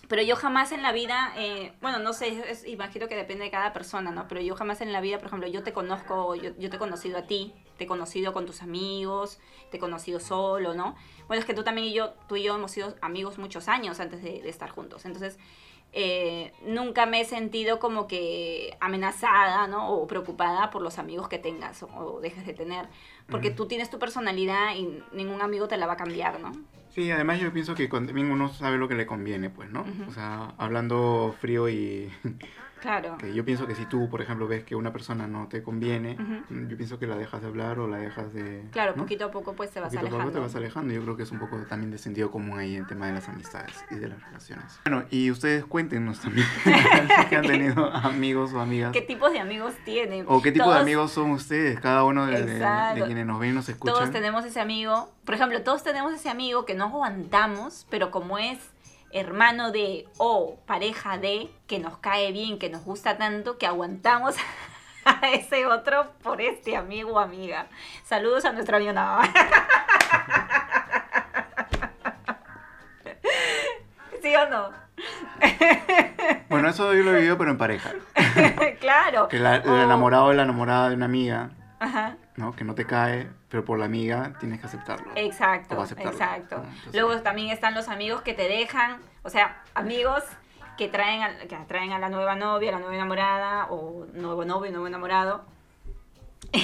[0.09, 3.51] pero yo jamás en la vida, eh, bueno, no sé, es- imagino que depende de
[3.53, 4.27] cada persona, ¿no?
[4.27, 6.79] Pero yo jamás en la vida, por ejemplo, yo te conozco, yo, yo te he
[6.81, 9.39] conocido a ti, te he conocido con tus amigos,
[9.71, 10.97] te he conocido solo, ¿no?
[11.29, 14.01] Bueno, es que tú también y yo, tú y yo hemos sido amigos muchos años
[14.01, 15.05] antes de, de estar juntos.
[15.05, 15.39] Entonces,
[15.93, 19.91] eh, nunca me he sentido como que amenazada, ¿no?
[19.91, 22.87] O preocupada por los amigos que tengas o, o dejes de tener.
[23.29, 26.53] Porque tú tienes tu personalidad y ningún amigo te la va a cambiar, ¿no?
[26.91, 29.87] Sí, además yo pienso que también uno sabe lo que le conviene, pues, ¿no?
[30.09, 32.11] O sea, hablando frío y
[32.81, 33.17] Claro.
[33.19, 36.17] que yo pienso que si tú, por ejemplo, ves que una persona no te conviene,
[36.21, 36.67] Ujú.
[36.69, 38.65] yo pienso que la dejas de hablar o la dejas de...
[38.73, 39.03] Claro, ¿no?
[39.03, 40.33] poquito a poco pues te vas Poquito a poco alejando.
[40.41, 40.95] te vas alejando.
[40.95, 43.29] Yo creo que es un poco también de sentido común ahí el tema de las
[43.29, 44.81] amistades y de las relaciones.
[44.85, 46.47] Bueno, y ustedes cuéntenos también
[47.29, 48.93] si han tenido amigos o amigas.
[48.93, 50.25] ¿Qué tipos de amigos tienen?
[50.29, 51.79] ¿O qué tipo de Todos- amigos son ustedes?
[51.81, 52.59] Cada uno de, de-
[52.95, 53.95] de quienes nos ven y nos escuchan.
[53.95, 55.11] Todos tenemos ese amigo.
[55.25, 58.59] Por ejemplo, todos tenemos ese amigo que no aguantamos, pero como es
[59.13, 64.37] hermano de o pareja de, que nos cae bien, que nos gusta tanto, que aguantamos
[65.05, 67.67] a ese otro por este amigo o amiga.
[68.05, 68.93] Saludos a nuestro amigo.
[68.93, 69.19] No.
[74.23, 74.71] ¿Sí o no?
[76.49, 77.93] Bueno, eso yo lo he vivido, pero en pareja.
[78.81, 79.29] claro.
[79.29, 82.17] Que la- el O- enamorado o la enamorada de una amiga, Ajá.
[82.37, 82.55] ¿no?
[82.55, 85.11] Que no te cae, pero por la amiga tienes que aceptarlo.
[85.17, 86.13] Exacto, aceptarlo.
[86.13, 86.57] exacto.
[86.63, 90.23] Ah, entonces- Luego también están los amigos que te dejan, o sea, amigos
[90.79, 94.45] que traen, al- que traen a la nueva novia, a la nueva enamorada, o nuevo
[94.45, 95.45] novio, nuevo enamorado.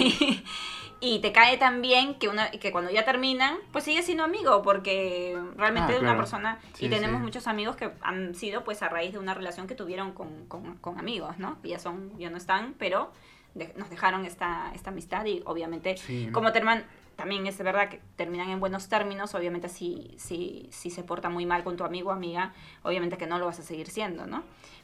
[1.01, 4.63] y te cae tan bien que, una, que cuando ya terminan, pues sigue siendo amigo,
[4.63, 7.23] porque realmente Ah, es una persona, Sí, y tenemos sí.
[7.25, 10.77] muchos amigos que han sido pues a raíz de una relación que tuvieron con, con-
[10.79, 11.61] con amigos, ¿no?
[11.63, 13.13] Que ya son, ya no están, pero
[13.57, 16.29] de- nos dejaron esta, esta amistad y obviamente Sí.
[16.33, 16.85] como terman,
[17.17, 21.47] también es verdad que terminan en buenos términos, obviamente si, si, si se porta muy
[21.47, 24.43] mal con tu amigo o amiga, obviamente que no lo vas a seguir siendo, ¿no?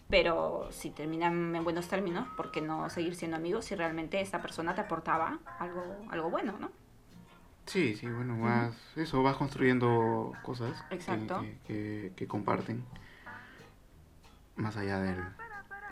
[0.09, 4.41] Pero si terminan en buenos términos, ¿por qué no seguir siendo amigos si realmente esta
[4.43, 6.71] persona te aportaba algo, algo bueno, ¿no?
[7.67, 11.41] Sí, sí, bueno, vas, eso, vas construyendo cosas que- Exacto.
[11.43, 12.85] Que, que- que comparten
[14.57, 15.17] más allá del,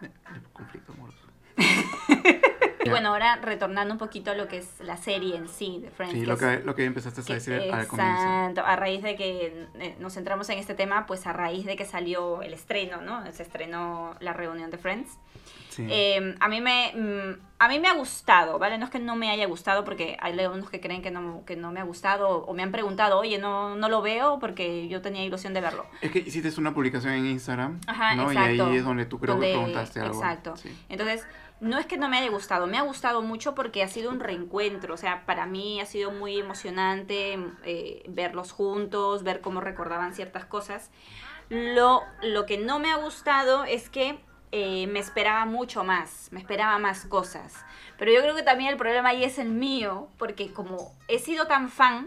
[0.00, 1.26] del conflicto amoroso.
[2.84, 5.90] Y bueno, ahora retornando un poquito a lo que es la serie en sí de
[5.90, 6.14] Friends.
[6.14, 8.12] Sí, que lo es- que, lo que empezaste a decir al comienzo.
[8.22, 11.76] Exacto, a raíz de que eh, nos centramos en este tema, pues a raíz de
[11.76, 13.30] que salió el estreno, ¿no?
[13.32, 15.18] Se estrenó la reunión de Friends.
[15.68, 15.86] Sí.
[15.88, 18.76] Eh, a, mí me, mm, a mí me ha gustado, ¿vale?
[18.76, 21.54] No es que no me haya gustado, porque hay algunos que creen que no, que
[21.54, 25.00] no me ha gustado o me han preguntado, oye, no, no lo veo porque yo
[25.00, 25.86] tenía ilusión de verlo.
[26.00, 28.30] Es que hiciste una publicación en Instagram, Ajá, ¿no?
[28.32, 28.54] exacto.
[28.54, 30.14] Y ahí es donde tú creo Donde- que preguntaste algo.
[30.14, 30.56] Exacto.
[30.56, 30.76] Sí.
[30.88, 31.24] Entonces,
[31.60, 34.20] no es que no me haya gustado, me ha gustado mucho porque ha sido un
[34.20, 40.14] reencuentro, o sea, para mí ha sido muy emocionante eh, verlos juntos, ver cómo recordaban
[40.14, 40.90] ciertas cosas.
[41.50, 44.18] Lo, lo que no me ha gustado es que
[44.52, 47.54] eh, me esperaba mucho más, me esperaba más cosas.
[47.98, 51.46] Pero yo creo que también el problema ahí es el mío, porque como he sido
[51.46, 52.06] tan fan,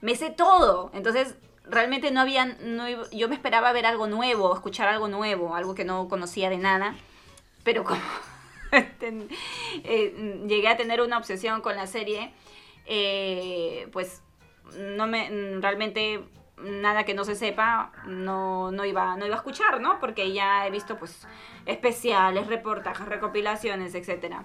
[0.00, 0.90] me sé todo.
[0.92, 5.74] Entonces, realmente no había, no yo me esperaba ver algo nuevo, escuchar algo nuevo, algo
[5.74, 6.94] que no conocía de nada.
[7.62, 8.00] Pero como
[9.84, 12.32] eh, llegué a tener una obsesión con la serie,
[12.86, 14.22] eh, pues
[14.78, 16.24] no me realmente
[16.58, 20.66] nada que no se sepa no, no iba no iba a escuchar no porque ya
[20.66, 21.26] he visto pues
[21.66, 24.44] especiales reportajes recopilaciones etcétera.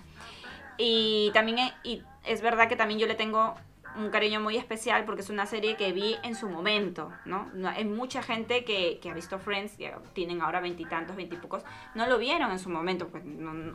[0.77, 3.55] Y también y es verdad que también yo le tengo
[3.97, 7.49] un cariño muy especial porque es una serie que vi en su momento, ¿no?
[7.53, 11.63] No- Hay mucha gente que, que ha visto Friends, ya tienen ahora veintitantos, veintipocos,
[11.95, 13.23] no lo vieron en su momento, pues,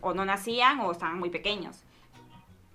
[0.00, 1.82] o no nacían o estaban muy pequeños.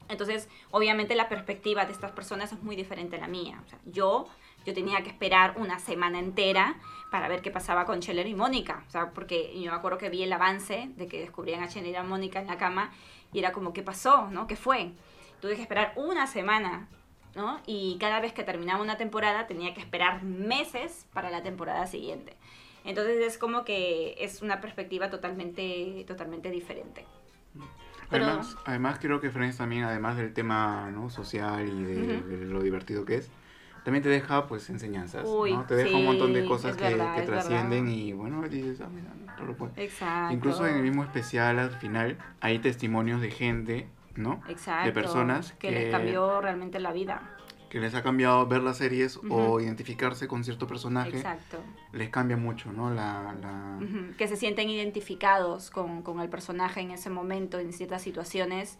[0.09, 3.61] Entonces, obviamente la perspectiva de estas personas es muy diferente a la mía.
[3.85, 4.27] Yo,
[4.65, 6.75] yo tenía que esperar una semana entera
[7.11, 8.83] para ver qué pasaba con Scheller y Mónica.
[8.87, 11.93] O sea, porque yo me acuerdo que vi el avance de que descubrían a Scheller
[11.93, 12.91] y a Mónica en la cama
[13.31, 14.27] y era como, ¿qué pasó?
[14.31, 14.47] ¿No?
[14.47, 14.91] ¿Qué fue?
[15.39, 16.89] Tuve que esperar una semana,
[17.35, 17.59] ¿no?
[17.65, 22.35] Y cada vez que terminaba una temporada tenía que esperar meses para la temporada siguiente.
[22.83, 27.05] Entonces es como que es una perspectiva totalmente, totalmente diferente.
[28.09, 31.09] Pero- Además, además creo que Friends también, además del tema ¿no?
[31.09, 32.27] social y de, Ujú.
[32.27, 33.29] de lo divertido que es,
[33.85, 35.65] también te deja pues enseñanzas, Uy, ¿no?
[35.65, 37.97] Te deja un montón de sí, cosas que, verdad, que trascienden verdad.
[37.97, 39.71] y bueno, dices, ah, mira, no lo puedo.
[39.77, 40.33] Exacto.
[40.33, 44.41] Incluso en el mismo especial al final hay testimonios de gente, ¿no?
[44.47, 47.37] Exacto, de personas que, les cambió realmente la vida.
[47.69, 51.57] que les ha cambiado ver las series o identificarse con cierto personaje, Exacto.
[51.93, 52.93] les cambia mucho, ¿no?
[52.93, 53.33] La,
[54.17, 58.77] Que se sienten identificados con, con el personaje en ese momento, en ciertas situaciones,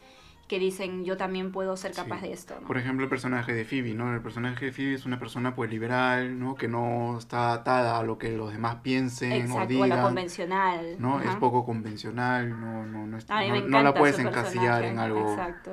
[0.52, 2.28] que dicen, yo también puedo ser capaz Sí.
[2.28, 2.56] de esto.
[2.60, 2.68] ¿no?
[2.68, 4.14] Por ejemplo, el personaje de Phoebe, ¿no?
[4.14, 6.56] El personaje de Phoebe es una persona pues liberal, ¿no?
[6.56, 9.70] Que no está atada a lo que los demás piensen o Exacto, o a lo
[9.86, 10.96] digan, convencional.
[11.00, 11.22] ¿no?
[11.22, 15.32] Es poco convencional, no, no, no, es- no- no la puedes encasillar en algo.
[15.32, 15.72] Exacto.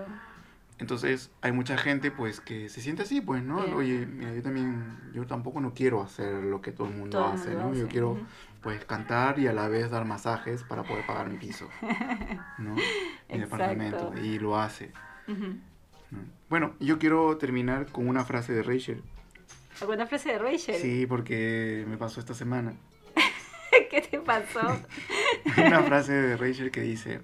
[0.81, 3.57] Entonces, hay mucha gente pues que se siente así, pues, ¿no?
[3.75, 7.33] Oye, mira, yo también, yo tampoco no quiero hacer lo que todo el mundo Todo
[7.33, 7.75] hace, mundo ¿no?
[7.75, 8.17] Yo quiero.
[8.63, 11.69] Pues cantar y a la vez dar masajes para poder pagar mi piso,
[12.59, 12.75] ¿no?
[13.29, 14.13] Mi departamento.
[14.23, 14.93] Y lo hace.
[16.49, 19.03] Bueno, yo quiero terminar con una frase de Rachel.
[19.81, 20.77] ¿Alguna frase de Rachel?
[20.77, 22.75] Sí, porque me pasó esta semana.
[23.91, 24.61] ¿Qué te pasó?
[25.57, 27.21] Una frase de Rachel que dice,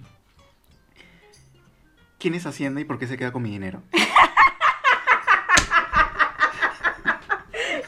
[2.18, 3.82] ¿quién es Hacienda y por qué se queda con mi dinero?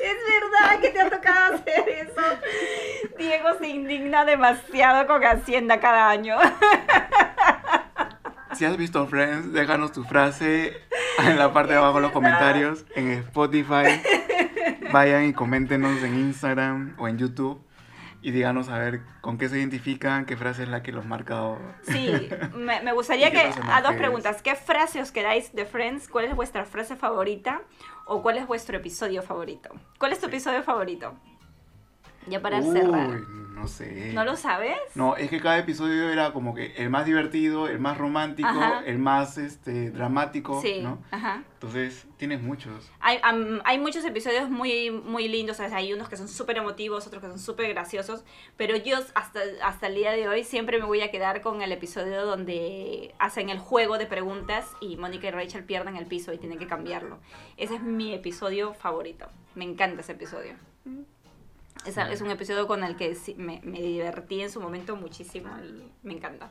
[0.00, 2.22] Es verdad que te ha tocado hacer eso.
[3.18, 6.36] Diego se indigna demasiado con Hacienda cada año.
[8.54, 10.72] Si has visto Friends, déjanos tu frase
[11.18, 14.00] en la parte de abajo en los comentarios, en Spotify.
[14.92, 17.62] Vayan y coméntenos en Instagram o en YouTube
[18.22, 21.56] y díganos a ver con qué se identifican, qué frase es la que los marca.
[21.82, 24.42] Sí, me, me gustaría ¿Y qué que a dos preguntas.
[24.42, 26.08] ¿Qué frase os quedáis de Friends?
[26.08, 27.60] ¿Cuál es vuestra frase favorita?
[28.06, 29.70] ¿O cuál es vuestro episodio favorito?
[29.98, 31.14] ¿Cuál es tu episodio favorito?
[32.28, 33.20] Ya para Uy, cerrar.
[33.20, 34.12] no sé.
[34.12, 34.76] ¿No lo sabes?
[34.94, 38.82] No, es que cada episodio era como que el más divertido, el más romántico, Ajá.
[38.84, 41.02] el más este dramático, sí, ¿no?
[41.10, 41.42] ajá.
[41.54, 42.90] Entonces, tienes muchos.
[43.00, 43.18] Hay,
[43.64, 47.22] hay muchos episodios muy, muy lindos, o sea, hay unos que son súper emotivos, otros
[47.22, 48.24] que son súper graciosos,
[48.56, 51.72] pero yo hasta, hasta el día de hoy siempre me voy a quedar con el
[51.72, 56.38] episodio donde hacen el juego de preguntas y Mónica y Rachel pierden el piso y
[56.38, 57.18] tienen que cambiarlo.
[57.56, 60.54] Ese es mi episodio favorito, me encanta ese episodio.
[61.84, 65.48] Es, es un episodio con el que sí- me, me divertí en su momento muchísimo
[65.58, 66.50] y me encanta.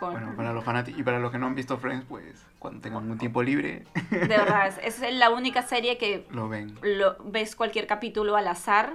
[0.00, 3.10] Bueno, para los fanáticos y para los que no han visto Friends, pues cuando tengan
[3.10, 6.78] un tiempo libre, De verdad, es, es la única serie que lo ven.
[6.82, 8.94] lo, ves cualquier capítulo al azar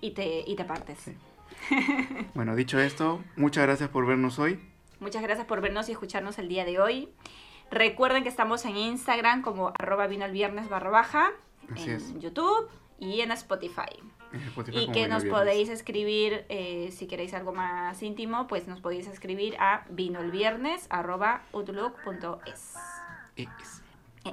[0.00, 0.98] y te, y te partes.
[0.98, 1.16] Sí.
[2.34, 4.58] Bueno, dicho esto, muchas gracias por vernos hoy.
[5.00, 7.08] Muchas gracias por vernos y escucharnos el día de hoy.
[7.70, 11.30] Recuerden que estamos en Instagram como arroba vino el viernes barra baja,
[11.72, 12.18] Así en es.
[12.18, 14.00] YouTube y en Spotify.
[14.72, 19.56] Y que nos podéis escribir, eh, si queréis algo más íntimo, pues nos podéis escribir
[19.58, 22.74] a vinoelviernes.outlook.es.
[23.36, 23.82] Es.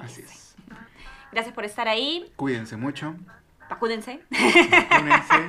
[0.00, 0.56] Así es.
[1.32, 2.32] Gracias por estar ahí.
[2.36, 3.14] Cuídense mucho.
[3.68, 4.20] Vacúdense.
[4.30, 5.34] Vacúnense.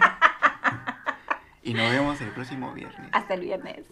[1.64, 3.10] y nos vemos el próximo viernes.
[3.12, 3.86] Hasta el viernes.